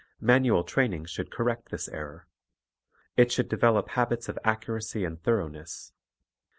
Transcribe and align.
Manual 0.19 0.63
training 0.63 1.05
should 1.05 1.29
correct 1.29 1.69
this 1.69 1.87
error. 1.87 2.25
It 3.17 3.31
should 3.31 3.47
develop 3.47 3.89
habits 3.89 4.27
of 4.29 4.39
accuracy 4.43 5.05
and 5.05 5.21
thoroughness. 5.21 5.93